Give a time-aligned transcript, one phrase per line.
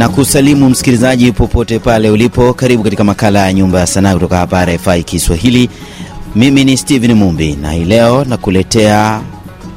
[0.00, 2.54] na kusalimu msikilizaji popote pale ulipo.
[2.54, 5.70] Karibu katika makala ya Nyumba ya Sanaa kutoka hapa RFI Kiswahili.
[6.36, 9.20] Mimi ni Steven Mumbi na hii leo nakuletea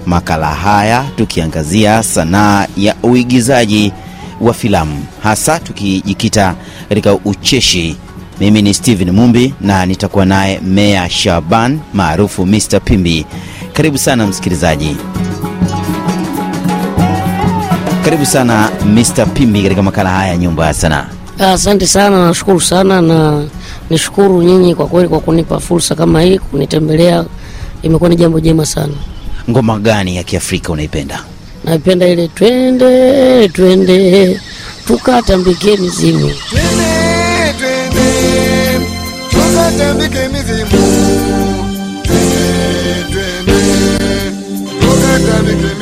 [0.06, 3.94] makala haya tukiangazia sanaa ya uigizaji
[4.42, 6.56] wa filamu, hasa tukijikita
[6.90, 7.96] katika ucheshi.
[8.40, 13.26] Mimi ni Steven Mumbi na nitakuwa naye Meya Shaban maarufu Mr Pimbi.
[13.74, 14.96] Karibu sana msikilizaji.
[18.04, 21.06] Karibu sana Mr Pimbi katika makala haya ya Nyumba ya Sanaa.
[21.40, 23.44] Asante sana, nashukuru sana na
[23.90, 27.26] nishukuru nyinyi kwa kweli kwa kunipa fursa kama hii kunitembelea,
[27.82, 28.94] imekuwa ni jambo jema sana.
[29.50, 31.24] Ngoma gani ya Kiafrika unaipenda?
[31.64, 34.40] Naipenda ile twende twende
[34.88, 36.32] tukatambike mizimu.
[36.50, 38.88] Twende, twende,
[39.30, 40.70] tukatambike mizimu.
[42.04, 44.32] Twende, twende,
[44.80, 45.73] tukatambike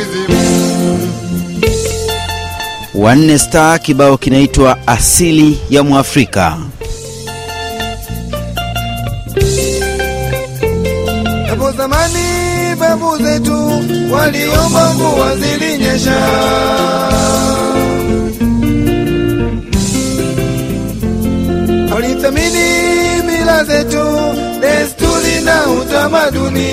[3.01, 6.57] Wanne Star, kibao kinaitwa Asili ya Mwafrika.
[11.49, 13.81] Hapo zamani babu zetu
[14.13, 16.17] waliomba mvua zilinyesha,
[21.93, 22.67] walithamini
[23.25, 24.05] mila zetu,
[24.61, 26.71] desturi na utamaduni.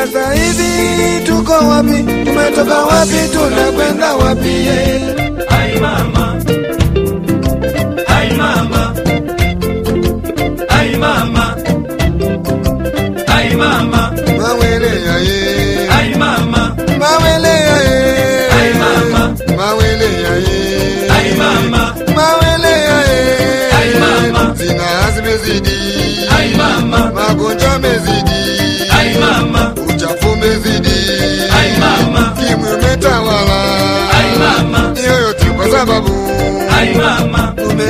[0.00, 1.98] Sasa hivi tuko wapi?
[2.24, 3.20] Tumetoka wapi?
[3.32, 4.54] Tunakwenda wapi?
[5.56, 6.24] Ai mama,
[8.16, 8.82] ai mama,
[10.68, 11.46] ai mama,
[13.28, 14.02] ai mama,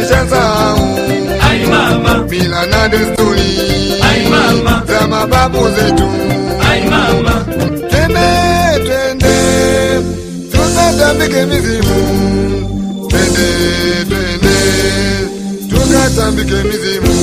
[0.01, 0.81] mama, tumeshasahau
[1.51, 3.51] ay mama, mila na desturi.
[4.03, 6.09] Ay mama, za mababu zetu.
[6.71, 7.45] ay mama,
[7.91, 8.29] Twende,
[8.85, 9.37] twende,
[10.53, 11.99] tukatambike mizimu.
[13.09, 13.49] Twende,
[14.09, 14.57] twende,
[15.69, 17.15] tukatambike mizimu.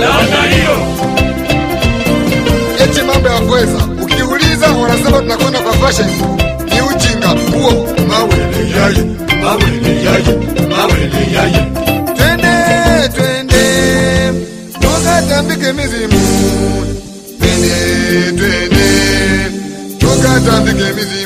[0.00, 0.76] Laana hiyo,
[2.84, 6.08] eti mambo ya kuweza ukiuliza wanasema tunakwenda kwa fashion.
[6.64, 7.28] Ni ujinga.
[7.28, 7.88] Huo
[8.76, 9.04] yaye
[10.04, 10.38] yaye,
[11.34, 11.66] yaye,
[12.16, 13.62] twende twende.
[14.80, 16.20] Tukatambike mizimu
[17.38, 18.86] twende twende.
[19.98, 21.19] Tukatambike mizimu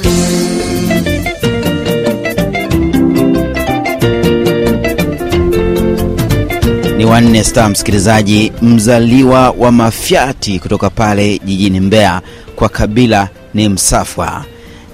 [7.14, 12.20] Wanne Star, msikilizaji, mzaliwa wa Mafyati kutoka pale jijini Mbeya,
[12.56, 14.44] kwa kabila ni Msafwa,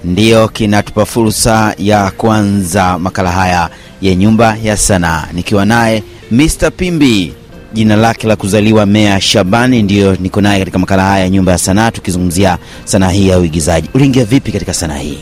[0.03, 3.69] ndiyo kinatupa fursa ya kuanza makala haya
[4.01, 7.33] ya Nyumba ya Sanaa nikiwa naye Mr Pimbi,
[7.73, 11.57] jina lake la kuzaliwa Mea Shabani, ndiyo niko naye katika makala haya ya Nyumba ya
[11.57, 13.89] Sanaa, tukizungumzia sanaa hii ya uigizaji.
[13.93, 15.17] Uliingia vipi katika sanaa hii?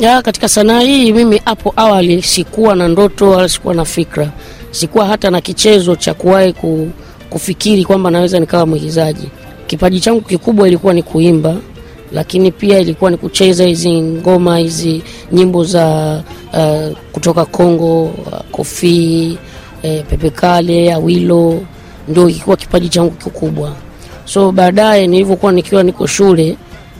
[0.00, 4.30] Ya, katika sanaa hii mimi hapo awali sikuwa na ndoto wala sikuwa na fikra,
[4.70, 6.54] sikuwa hata na kichezo cha kuwahi
[7.30, 9.28] kufikiri kwamba naweza nikawa mwigizaji.
[9.66, 11.56] Kipaji changu kikubwa ilikuwa ni kuimba,
[12.12, 15.02] lakini pia ilikuwa ni kucheza hizi ngoma hizi
[15.32, 16.22] nyimbo za
[16.52, 18.12] uh, kutoka Kongo, uh,
[18.50, 19.38] Kofii
[19.82, 21.60] eh, Pepe Awilo,
[22.08, 23.72] ndio ilikuwa kipaji changu kikubwa.
[24.24, 26.56] So baadaye nilivyokuwa nikiwa niko shule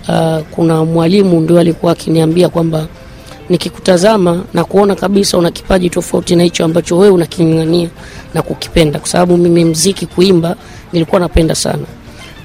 [0.09, 2.87] uh, kuna mwalimu ndio alikuwa akiniambia kwamba
[3.51, 7.89] nikikutazama na kuona kabisa una kipaji tofauti na hicho ambacho wewe unaking'ang'ania
[8.35, 10.57] na kukipenda, kwa sababu mimi mziki, kuimba
[10.93, 11.85] nilikuwa napenda sana.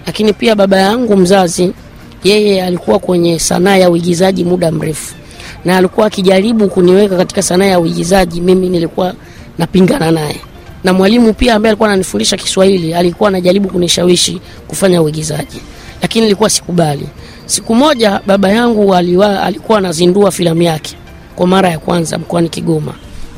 [0.06, 1.72] Lakini pia baba yangu mzazi,
[2.24, 5.16] yeye alikuwa kwenye sanaa ya uigizaji muda mrefu,
[5.66, 9.14] na alikuwa akijaribu kuniweka katika sanaa ya uigizaji, mimi nilikuwa
[9.58, 10.40] napingana naye
[10.84, 15.62] na mwalimu pia ambaye alikuwa ananifundisha Kiswahili alikuwa anajaribu kunishawishi kufanya uigizaji,
[16.02, 17.08] lakini nilikuwa sikubali.
[17.46, 20.96] Siku moja baba yangu aliwa, alikuwa anazindua filamu yake
[21.36, 22.94] kwa mara ya kwanza mkoani Kigoma.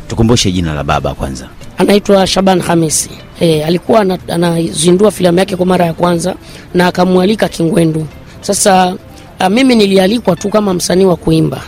[0.07, 1.47] Tukumbushe jina la baba kwanza.
[1.77, 3.09] anaitwa Shaban Hamisi.
[3.39, 6.35] E, alikuwa ana- anazindua filamu yake kwa mara ya kwanza
[6.73, 8.07] na akamwalika Kingwendu.
[8.41, 8.95] Sasa
[9.39, 11.61] a, mimi nilialikwa tu kama msanii wa kuimba,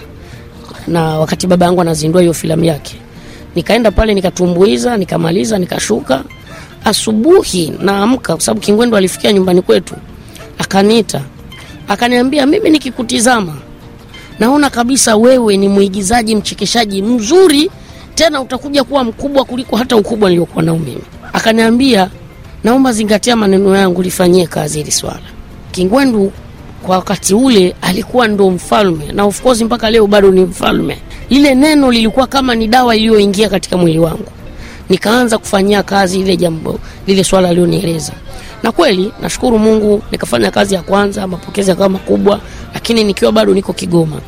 [0.88, 2.96] na wakati baba yangu anazindua hiyo filamu yake,
[3.56, 6.24] nikaenda pale nikatumbuiza, nikamaliza, nikashuka.
[6.86, 9.96] Asubuhi naamka, kwa sababu Kingwendu alifikia nyumbani kwetu,
[10.58, 11.22] akaniita
[11.90, 13.54] akaniambia, mimi nikikutizama
[14.40, 17.72] naona kabisa wewe ni mwigizaji mchekeshaji mzuri,
[18.16, 21.02] tena utakuja kuwa mkubwa kuliko hata ukubwa niliokuwa nao mimi.
[21.34, 22.10] Akaniambia,
[22.64, 25.20] naomba zingatia maneno yangu, lifanyie kazi hili swala.
[25.72, 26.32] Kingwendu
[26.84, 30.98] kwa wakati ule alikuwa ndo mfalme, na of course mpaka leo bado ni mfalme.
[31.30, 34.32] Lile neno lilikuwa kama ni dawa iliyoingia katika mwili wangu,
[34.90, 38.14] nikaanza kufanyia kazi ile jambo lile swala alionieleza,
[38.64, 42.40] na kweli nashukuru Mungu, nikafanya kazi ya kwanza, mapokezi yakawa makubwa,
[42.74, 44.22] lakini nikiwa bado niko Kigoma.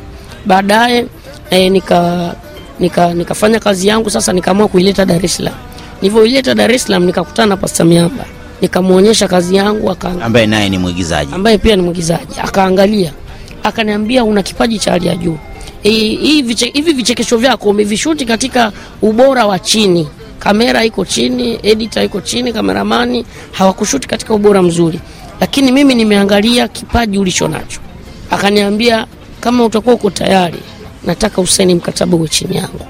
[0.46, 1.06] Baadaye
[1.50, 2.34] e, nika,
[2.80, 5.54] nika, nikafanya kazi yangu sasa, nikaamua kuileta Dar es Salaam.
[6.02, 8.24] Nilivyoileta Dar es Salaam nikakutana na Pasta Miamba,
[8.60, 11.34] nikamwonyesha kazi yangu aka ambaye naye ni mwigizaji.
[11.34, 12.34] Ambaye pia ni mwigizaji.
[12.42, 13.12] Akaangalia.
[13.62, 15.36] Akaniambia una kipaji cha hali ya juu.
[15.82, 20.08] E, hii viche- hivi vichekesho vyako umevishuti katika ubora wa chini
[20.42, 25.00] kamera iko chini edita iko chini kameramani hawakushuti katika ubora mzuri.
[25.40, 27.80] Lakini mimi nimeangalia kipaji ulicho nacho.
[28.30, 29.06] Akaniambia
[29.40, 30.58] kama utakuwa uko tayari
[31.06, 32.86] nataka usaini mkataba uwe chini yangu.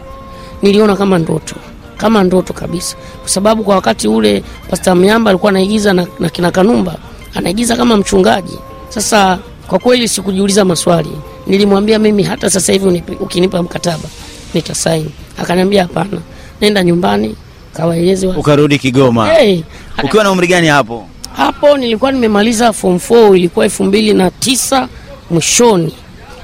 [0.63, 1.55] Niliona kama ndoto
[1.97, 2.97] kama ndoto kabisa.
[3.21, 6.97] Kwa sababu kwa wakati ule pasta Myamba alikuwa anaigiza na, na kina kanumba
[7.35, 8.59] anaigiza kama mchungaji.
[8.89, 11.13] Sasa kwa kweli sikujiuliza maswali.
[11.47, 14.09] Nilimwambia mimi hata sasa hivi ukinipa mkataba
[14.55, 15.11] nitasaini.
[15.39, 16.19] Akaniambia hapana
[16.61, 17.37] nenda nyumbani
[17.73, 18.37] kawaeleze wa...
[18.37, 19.29] ukarudi Kigoma.
[19.35, 19.61] Hey,
[20.05, 21.07] ukiwa na umri gani hapo?
[21.37, 24.89] hapo nilikuwa nimemaliza form 4 ilikuwa elfu mbili na tisa
[25.31, 25.93] mwishoni.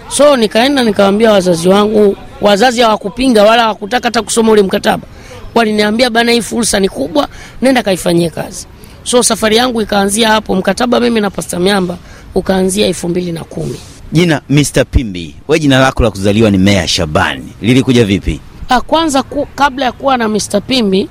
[0.08, 5.06] So nikaenda nikawambia wazazi wangu wazazi hawakupinga wala hawakutaka hata kusoma ule mkataba.
[5.54, 7.28] Waliniambia bana hii fursa ni kubwa
[7.62, 8.66] nenda kaifanyie kazi.
[9.04, 10.54] So safari yangu ikaanzia hapo.
[10.54, 11.98] Mkataba mimi na pasta Myamba
[12.34, 13.76] ukaanzia elfu mbili na kumi.
[14.12, 18.40] Jina Mr Pimbi, we jina lako la kuzaliwa ni Meya Shabani, lilikuja vipi?
[18.76, 20.60] Kwanza ku, kabla ya kuwa na Mr.
[20.66, 21.08] Pimbi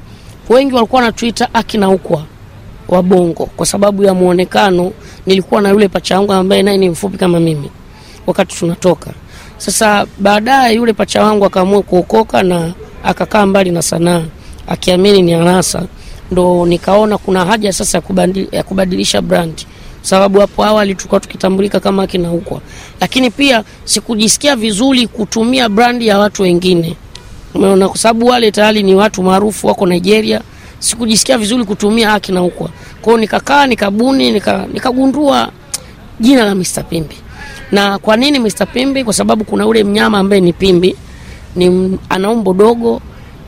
[0.50, 2.24] wengi walikuwa wanatuita akina ukwa
[2.88, 4.92] wa Bongo kwa sababu ya muonekano.
[5.26, 7.72] Nilikuwa na yule pacha wangu ambaye naye ni mfupi kama mimi
[8.28, 9.12] wakati tunatoka.
[9.58, 12.74] Sasa baadaye yule pacha wangu akaamua kuokoka na
[13.04, 14.24] akakaa mbali na sanaa
[14.68, 15.84] akiamini ni anasa,
[16.32, 19.66] ndo nikaona kuna haja sasa ya kubadili- ya kubadilisha brand
[20.02, 22.62] sababu hapo awali tulikuwa tukitambulika kama akina ukwa,
[23.02, 26.96] lakini pia sikujisikia vizuri kutumia brandi ya watu wengine
[27.56, 30.42] umeona kwa sababu wale tayari ni watu maarufu wako Nigeria.
[30.80, 32.70] Sikujisikia vizuri kutumia haki na ukwa,
[33.02, 34.66] kwao, nikakaa nikabuni nika,
[36.20, 36.84] jina la Mr.
[36.90, 37.16] Pimbi.
[37.72, 38.68] Na kwa nini Mr.
[38.74, 39.04] Pimbi?
[39.04, 40.96] Kwa sababu kuna ule mnyama ambaye ni pimbi,
[41.56, 43.02] ni ana umbo dogo,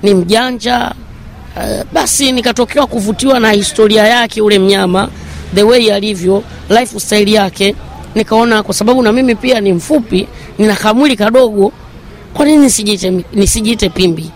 [0.04, 0.94] ni mjanja.
[1.58, 5.10] Uh, basi nikatokewa kuvutiwa na historia yake ule mnyama,
[5.56, 7.76] the way alivyo, lifestyle yake.
[8.16, 11.72] Nikaona kwa sababu na mimi pia ni mfupi, nina kamwili kadogo,
[12.34, 14.32] kwa nini nisijiite, nisijiite Pimbi?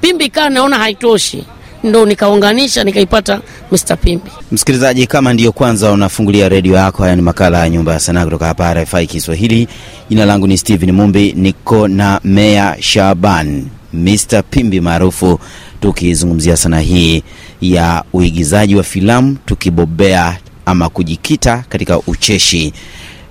[0.00, 1.44] Pimbi kaa naona haitoshi,
[1.84, 3.40] ndo nikaunganisha nikaipata
[3.72, 3.96] Mr.
[3.96, 4.30] Pimbi.
[4.52, 8.46] Msikilizaji, kama ndiyo kwanza unafungulia redio yako, haya ni makala ya Nyumba ya Sanaa kutoka
[8.46, 9.68] hapa RFI Kiswahili.
[10.10, 15.40] Jina langu ni Steven Mumbi, niko na Meya Shaban Mr Pimbi maarufu,
[15.80, 17.22] tukizungumzia sanaa hii
[17.60, 20.36] ya uigizaji wa filamu, tukibobea
[20.66, 22.72] ama kujikita katika ucheshi.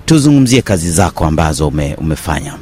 [0.06, 2.54] Tuzungumzie kazi zako ambazo ume, umefanya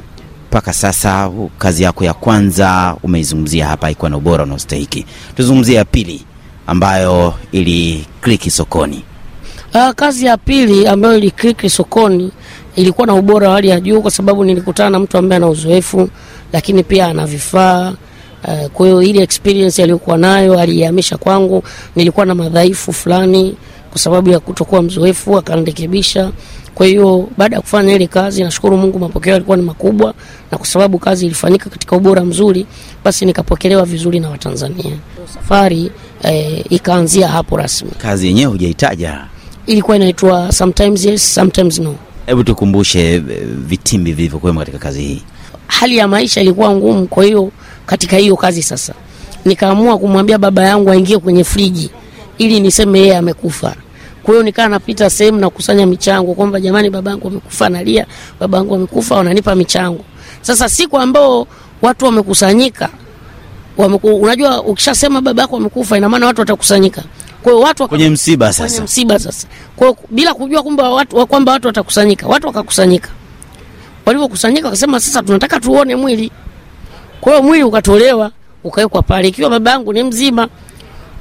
[0.51, 1.31] mpaka sasa.
[1.57, 5.05] Kazi yako ya kwanza umeizungumzia hapa, ikuwa na ubora unaostahiki.
[5.35, 6.25] Tuzungumzie ya pili
[6.67, 9.03] ambayo ili kliki sokoni.
[9.73, 12.31] Uh, kazi ya pili ambayo ilikliki sokoni
[12.75, 16.09] ilikuwa na ubora wa hali ya juu, kwa sababu nilikutana na mtu ambaye ana uzoefu,
[16.53, 17.93] lakini pia ana vifaa
[18.47, 21.63] uh, kwa hiyo ile experience aliyokuwa nayo aliihamisha kwangu.
[21.95, 23.55] Nilikuwa na madhaifu fulani
[23.89, 26.31] kwa sababu ya kutokuwa mzoefu, akanirekebisha.
[26.75, 30.13] Kwa hiyo baada ya kufanya ile kazi, nashukuru Mungu, mapokeo yalikuwa ni makubwa,
[30.51, 32.65] na kwa sababu kazi ilifanyika katika ubora mzuri,
[33.03, 34.97] basi nikapokelewa vizuri na Watanzania.
[35.33, 35.91] Safari
[36.23, 39.25] eh, ikaanzia hapo rasmi Kazi yenyewe hujaitaja,
[39.67, 41.95] ilikuwa inaitwa sometimes yes sometimes no.
[42.25, 43.21] hebu tukumbushe eh,
[43.67, 45.21] vitimbi vilivyokuwemo katika kazi hii.
[45.67, 47.51] Hali ya maisha ilikuwa ngumu, kwa hiyo
[47.85, 48.93] katika hiyo kazi sasa
[49.45, 51.89] nikaamua kumwambia baba yangu aingie kwenye friji
[52.37, 53.75] ili niseme yeye amekufa.
[54.23, 58.05] Kwa hiyo nikaa napita sehemu na kusanya michango kwamba jamani, babangu amekufa, nalia,
[58.39, 60.05] baba yangu amekufa, wananipa michango.
[60.41, 61.47] Sasa siku ambao
[61.81, 62.89] watu wamekusanyika
[63.77, 67.03] wameku, unajua ukishasema baba yako amekufa, ina maana watu watakusanyika.
[67.43, 69.47] Kwa hiyo watu Kwenye msiba kwenye msiba sasa.
[69.75, 73.09] Kwa bila kujua kwamba watu kwamba watu watakusanyika, watu wakakusanyika.
[74.05, 76.31] Walipokusanyika wakasema sasa tunataka tuone mwili.
[77.21, 78.31] Kwa hiyo mwili ukatolewa
[78.63, 80.47] ukawekwa pale, ikiwa baba yangu ni mzima.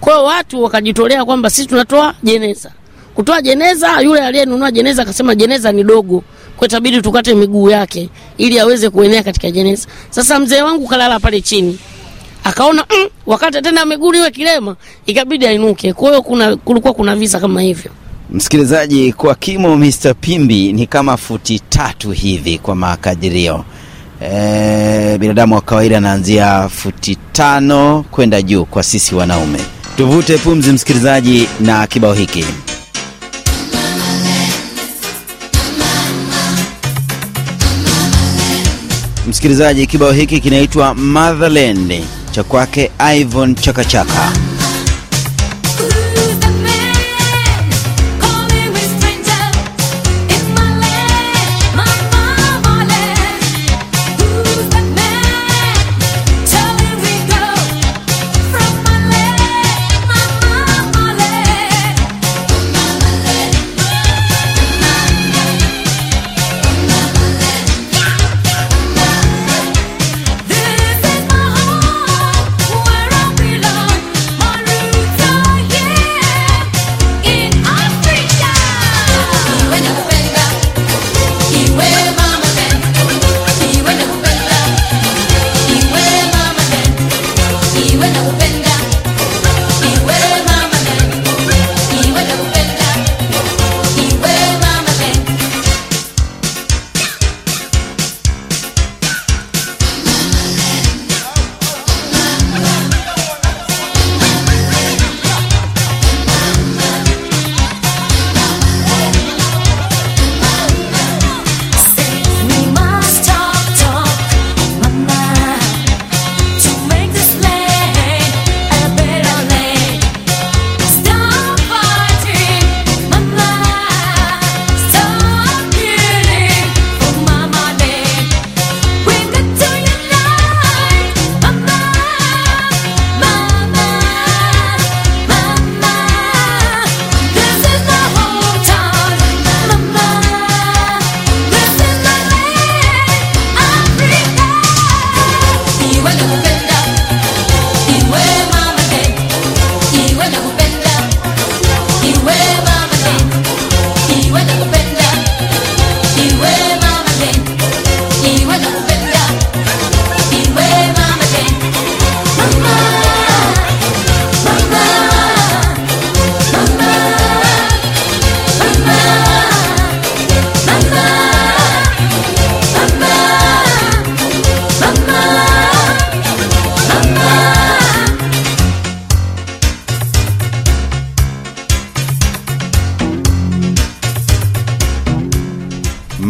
[0.01, 2.71] Kwa hiyo watu wakajitolea kwamba sisi tunatoa jeneza.
[3.15, 6.23] Kutoa jeneza, yule aliyenunua jeneza akasema jeneza ni dogo,
[6.57, 9.89] kwa itabidi tukate miguu yake ili aweze kuenea katika jeneza.
[10.11, 11.79] Sasa mzee wangu kalala pale chini,
[12.45, 14.77] akaona mm, wakati tena miguu iwe kilema,
[15.07, 15.93] ikabidi ainuke.
[15.93, 17.91] Kwa hiyo kuna kulikuwa kuna visa kama hivyo.
[18.31, 20.15] Msikilizaji, kwa kimo Mr.
[20.21, 23.65] Pimbi ni kama futi tatu hivi kwa makadirio.
[24.33, 29.59] E, binadamu wa kawaida anaanzia futi tano kwenda juu kwa sisi wanaume.
[29.97, 32.45] Tuvute pumzi msikilizaji, na kibao hiki
[39.31, 44.33] msikilizaji, kibao hiki kinaitwa Motherland cha kwake Ivon Chakachaka.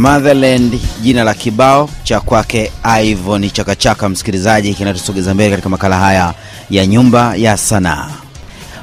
[0.00, 2.72] Motherland, jina la kibao cha kwake
[3.04, 4.08] Ivon Chakachaka.
[4.08, 6.34] Msikilizaji, kinatusogeza mbele katika makala haya
[6.70, 8.10] ya nyumba ya sanaa.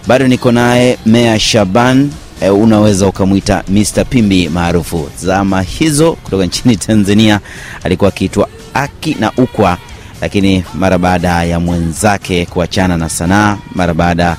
[0.08, 4.06] Bado niko naye Mea Shaban, e, unaweza ukamwita Mr.
[4.10, 5.10] Pimbi maarufu.
[5.22, 7.40] Zama hizo kutoka nchini Tanzania
[7.84, 9.78] alikuwa akiitwa Aki na Ukwa,
[10.22, 14.38] lakini mara baada ya mwenzake kuachana na sanaa, mara baada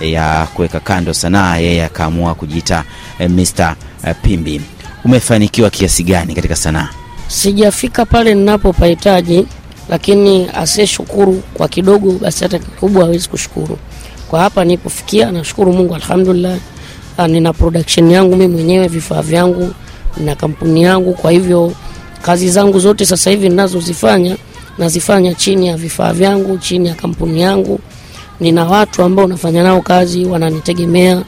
[0.00, 2.84] ya kuweka kando sanaa, yeye akaamua kujiita
[3.18, 3.74] e, Mr.
[4.22, 4.60] Pimbi.
[5.04, 6.88] Umefanikiwa kiasi gani katika sanaa?
[7.28, 9.46] Sijafika pale ninapopahitaji,
[9.88, 13.78] lakini asiyeshukuru kwa kidogo, basi hata kikubwa hawezi kushukuru.
[14.30, 16.58] Kwa hapa nilipofikia, nashukuru Mungu, alhamdulillah.
[17.18, 19.70] Ah, Nina production yangu mimi mwenyewe, vifaa vyangu
[20.16, 21.14] na kampuni yangu.
[21.14, 21.72] Kwa hivyo
[22.22, 24.36] kazi zangu zote sasa hivi ninazozifanya
[24.78, 27.80] nazifanya chini ya vifaa vyangu, chini ya kampuni yangu.
[28.40, 31.22] Nina watu ambao nafanya nao kazi, wananitegemea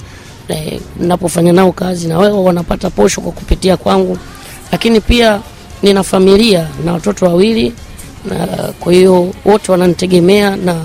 [0.54, 4.18] eh, napofanya nao kazi na wao wanapata posho kwa kupitia kwangu,
[4.72, 5.40] lakini pia
[5.82, 7.72] nina familia na watoto wawili
[8.24, 8.46] na
[8.80, 10.76] kwa hiyo wote wananitegemea na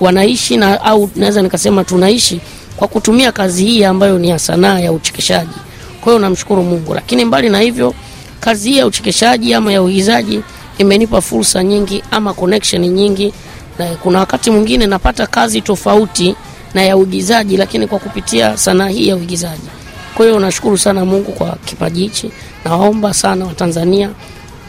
[0.00, 2.40] wanaishi na au naweza nikasema tunaishi
[2.76, 5.54] kwa kutumia kazi hii ambayo ni ya sanaa ya uchekeshaji.
[6.00, 7.94] Kwa hiyo namshukuru Mungu, lakini mbali na hivyo,
[8.40, 10.40] kazi hii ya uchekeshaji ama ya uigizaji
[10.78, 13.32] imenipa fursa nyingi ama connection nyingi,
[13.78, 16.34] na kuna wakati mwingine napata kazi tofauti
[16.74, 19.68] na ya uigizaji, lakini kwa kupitia sanaa hii ya uigizaji.
[20.14, 22.30] Kwa hiyo nashukuru sana Mungu kwa kipaji hichi.
[22.64, 24.10] Nawaomba sana Watanzania,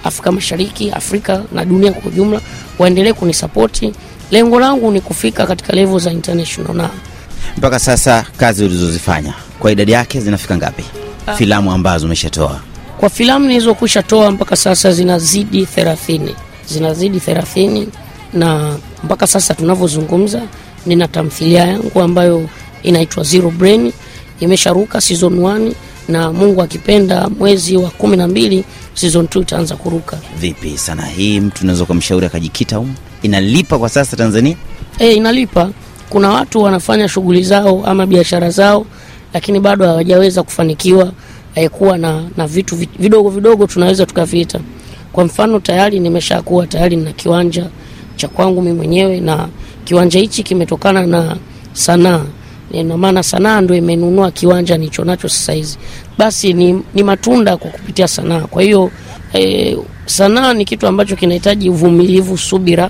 [0.04, 2.42] Afrika Mashariki, Afrika na dunia kwa ujumla
[2.80, 3.94] waendelee kunisapoti.
[4.32, 6.90] Lengo langu ni kufika katika level za international na
[7.58, 10.84] Mpaka sasa kazi ulizozifanya kwa idadi yake zinafika ngapi?
[11.38, 12.60] Filamu ambazo umeshatoa
[13.04, 16.36] kwa filamu nilizokwisha toa mpaka sasa zinazidi thelathini
[16.68, 17.88] zinazidi thelathini
[18.34, 20.42] na mpaka sasa tunavyozungumza
[20.86, 22.50] nina tamthilia yangu ambayo
[22.84, 23.92] inaitwa Zero Brain,
[24.40, 25.72] imesharuka season 1
[26.08, 28.64] na Mungu akipenda mwezi wa kumi na mbili
[28.94, 30.18] season 2 itaanza kuruka.
[30.40, 32.94] Vipi sana hii, mtu unaweza kumshauri akajikita humu?
[33.22, 34.56] Inalipa kwa sasa Tanzania?
[35.00, 35.70] E, inalipa.
[36.10, 38.86] Kuna watu wanafanya shughuli zao ama biashara zao,
[39.34, 41.12] lakini bado hawajaweza kufanikiwa
[41.56, 44.60] eh, kuwa na, na vitu vidogo vidogo tunaweza tukaviita.
[45.14, 47.66] Kwa mfano tayari nimeshakuwa tayari nina kiwanja
[48.16, 49.48] cha kwangu mimi mwenyewe, na
[49.86, 51.38] kiwanja hichi kimetokana na
[51.74, 52.22] sanaa.
[52.72, 55.78] Ina maana sanaa ndio imenunua kiwanja nichonacho sasa hizi,
[56.18, 58.40] basi ni, ni matunda kwa kupitia sanaa.
[58.42, 58.92] Kwa hiyo
[59.34, 62.90] e, sanaa ni kitu ambacho kinahitaji uvumilivu, subira.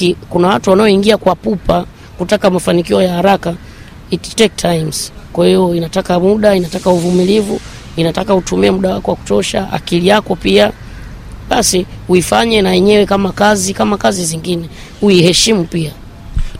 [0.00, 1.86] E, kuna watu wanaoingia kwa pupa
[2.18, 3.54] kutaka mafanikio ya haraka
[4.10, 5.12] it take times.
[5.32, 7.60] Kwa hiyo inataka muda inataka uvumilivu
[7.96, 10.72] inataka utumie muda wako wa kutosha akili yako pia.
[11.50, 14.68] Basi uifanye na yenyewe kama kazi kama kazi zingine.
[15.02, 15.92] Uiheshimu pia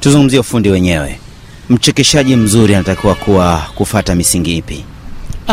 [0.04, 1.18] Tuzungumzie ufundi wenyewe.
[1.70, 4.84] Mchekeshaji mzuri anatakiwa kuwa kufata misingi ipi?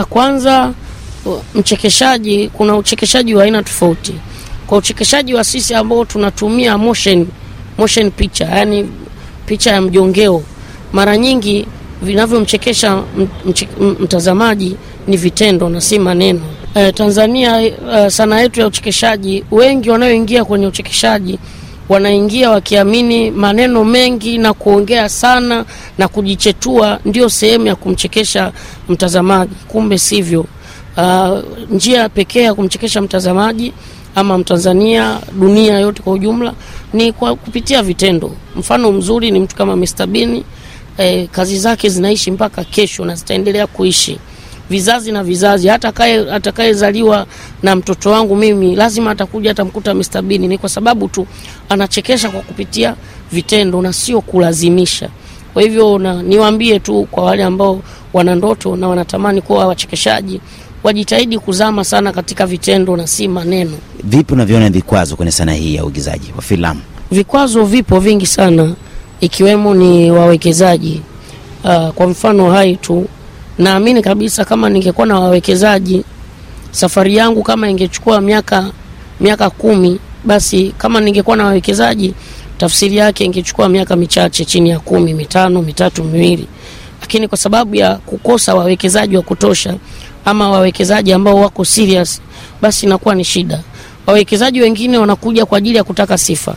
[0.10, 0.74] Kwanza
[1.56, 4.14] mchekeshaji kuna uchekeshaji wa aina tofauti
[4.68, 7.28] kwa uchekeshaji wa sisi ambao tunatumia motion,
[7.78, 8.90] motion picha, yani
[9.46, 10.44] picha ya mjongeo
[10.94, 11.66] mara nyingi
[12.02, 13.04] vinavyomchekesha
[14.00, 14.76] mtazamaji
[15.08, 16.42] ni vitendo na si maneno
[16.76, 17.74] E, tanzania e,
[18.10, 21.40] sanaa yetu ya uchekeshaji wengi wanaoingia kwenye uchekeshaji
[21.92, 25.66] wanaingia wakiamini maneno mengi na kuongea sana
[25.98, 28.52] na kujichetua ndio sehemu ya kumchekesha
[28.90, 29.56] mtazamaji.
[29.68, 30.46] Kumbe sivyo.
[30.98, 31.40] Uh,
[31.72, 33.74] njia pekee ya kumchekesha mtazamaji
[34.16, 36.54] ama mtanzania dunia yote kwa ujumla
[36.94, 38.32] ni kwa kupitia vitendo.
[38.56, 40.08] Mfano mzuri ni mtu kama Mr.
[40.98, 44.20] Eh, kazi zake zinaishi mpaka kesho na zitaendelea kuishi
[44.76, 47.26] vizazi na vizazi hata kae atakayezaliwa
[47.64, 50.22] na mtoto wangu mimi lazima atakuja atamkuta Mr.
[50.22, 50.48] Bini.
[50.48, 51.28] ni kwa sababu tu
[51.70, 52.96] anachekesha kwa kupitia
[53.32, 55.10] vitendo na sio kulazimisha
[55.54, 57.82] kwa hivyo na niwaambie tu kwa wale ambao
[58.14, 60.42] wana ndoto na wanatamani kuwa wachekeshaji
[60.84, 63.72] wajitahidi kuzama sana katika vitendo na si maneno
[64.04, 66.82] Vipi unavyoona vikwazo kwenye sanaa hii ya uigizaji wa filamu?
[67.12, 68.76] vikwazo vipo vingi sana
[69.22, 71.02] ikiwemo ni wawekezaji
[71.64, 73.06] uh, kwa mfano hai tu
[73.58, 76.04] naamini kabisa kama ningekuwa na wawekezaji
[76.72, 78.72] safari yangu kama ingechukua miaka
[79.20, 82.14] miaka kumi basi kama ningekuwa na wawekezaji
[82.58, 86.48] tafsiri yake ingechukua miaka michache chini ya kumi mitano mitatu miwili
[87.02, 89.76] lakini kwa sababu ya kukosa wawekezaji wa kutosha
[90.26, 92.22] ama wawekezaji ambao wako serious
[92.62, 93.60] basi inakuwa ni shida
[94.08, 96.56] wawekezaji wengine wanakuja kwa ajili ya kutaka sifa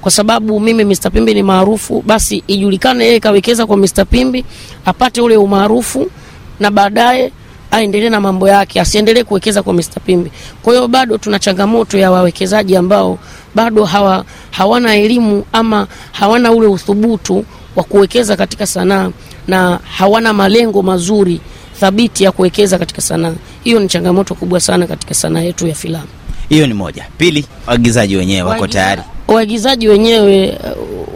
[0.00, 1.10] kwa sababu mimi Mr.
[1.12, 4.06] Pimbi ni maarufu basi ijulikane yeye kawekeza kwa Mr.
[4.10, 4.44] Pimbi
[4.84, 6.10] apate ule umaarufu
[6.60, 7.32] na baadaye
[7.70, 10.00] aendelee na mambo yake asiendelee kuwekeza kwa Mr.
[10.06, 10.30] Pimbi.
[10.62, 13.18] Kwa hiyo bado tuna changamoto ya wawekezaji ambao
[13.54, 17.44] bado hawa, hawana elimu ama hawana ule uthubutu
[17.76, 19.10] wa kuwekeza katika sanaa
[19.48, 21.40] na hawana malengo mazuri
[21.80, 23.32] thabiti ya kuwekeza katika sanaa.
[23.64, 26.06] Hiyo ni changamoto kubwa sana katika sanaa yetu ya filamu.
[26.48, 27.06] Hiyo ni moja.
[27.18, 29.02] Pili, waigizaji wenyewe wako tayari.
[29.28, 30.58] Waigizaji wenyewe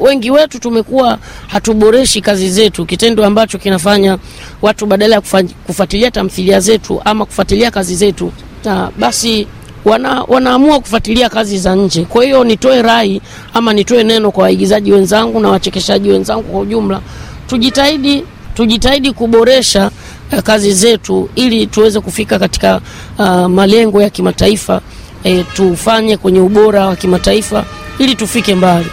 [0.00, 4.18] wengi wetu tumekuwa hatuboreshi kazi zetu, kitendo ambacho kinafanya
[4.62, 5.20] watu badala ya
[5.66, 8.32] kufuatilia tamthilia zetu ama kufuatilia kazi zetu
[8.64, 9.46] na basi
[9.84, 12.04] wana, wanaamua kufuatilia kazi za nje.
[12.04, 13.20] Kwa hiyo nitoe rai
[13.54, 17.00] ama nitoe neno kwa waigizaji wenzangu na wachekeshaji wenzangu kwa ujumla,
[17.46, 19.90] tujitahidi tujitahidi kuboresha
[20.32, 22.80] uh, kazi zetu ili tuweze kufika katika
[23.18, 24.80] uh, malengo ya kimataifa
[25.24, 27.64] e, tufanye kwenye ubora wa kimataifa
[28.00, 28.86] ili tufike mbali.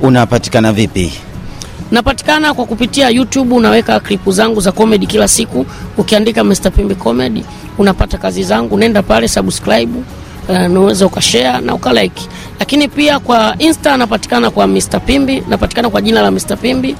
[0.00, 1.12] Unapatikana vipi?
[1.90, 5.66] Napatikana kwa kupitia YouTube, unaweka klipu zangu za comedy kila siku.
[5.98, 6.70] Ukiandika Mr.
[6.70, 7.44] Pimbi Comedy
[7.78, 9.92] unapata kazi zangu, nenda pale subscribe,
[10.48, 12.22] uh, ukashare na ukalike.
[12.60, 15.00] Lakini pia kwa Insta napatikana kwa Mr.
[15.06, 16.56] Pimbi, napatikana kwa jina la Mr.
[16.56, 16.96] Pimbi.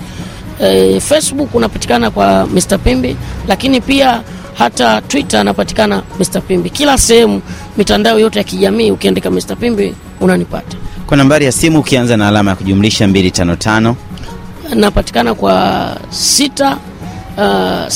[0.63, 2.79] E, Facebook unapatikana kwa Mr.
[2.79, 3.17] Pimbi,
[3.49, 4.23] lakini pia
[4.55, 6.41] hata Twitter anapatikana Mr.
[6.41, 6.71] Pimbi.
[6.71, 7.43] Kila sehemu,
[7.77, 9.57] mitandao yote ya kijamii ukiandika Mr.
[9.57, 10.77] Pimbi unanipata.
[11.07, 13.95] Kwa nambari ya simu ukianza na alama ya kujumlisha 255
[14.75, 16.77] napatikana kwa sita
[17.37, 17.89] uh.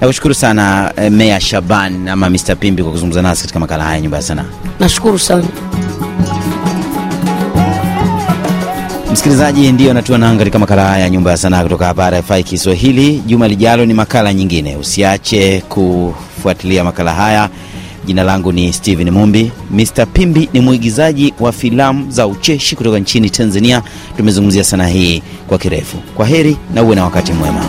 [0.00, 2.56] Nakushukuru sana eh, Meya Shaban ama Mr.
[2.56, 4.44] Pimbi kwa kuzungumza nasi katika makala haya Nyumba ya Sanaa.
[4.80, 5.44] Nashukuru sana.
[9.12, 13.22] Msikilizaji, ndiyo natua nanga katika makala haya ya Nyumba ya Sanaa kutoka hapa RFI Kiswahili.
[13.26, 17.48] Juma lijalo ni makala nyingine, usiache kufuatilia makala haya.
[18.08, 19.52] Jina langu ni Steven Mumbi.
[19.70, 20.06] Mr.
[20.06, 23.82] Pimbi ni mwigizaji wa filamu za ucheshi kutoka nchini Tanzania.
[24.16, 25.96] Tumezungumzia sanaa hii kwa kirefu.
[26.14, 27.64] Kwa heri na uwe na wakati mwema.